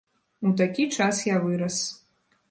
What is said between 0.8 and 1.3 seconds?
час